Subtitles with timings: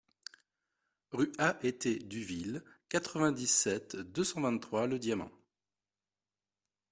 [1.11, 5.29] Rue A et T Duville, quatre-vingt-dix-sept, deux cent vingt-trois Le Diamant